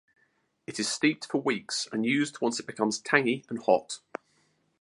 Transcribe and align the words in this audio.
It 0.65 0.79
is 0.79 0.89
steeped 0.91 1.25
for 1.27 1.39
weeks 1.43 1.87
and 1.91 2.03
used 2.03 2.41
once 2.41 2.59
it 2.59 2.65
becomes 2.65 2.97
tangy 2.99 3.45
and 3.49 3.61
hot. 3.61 3.99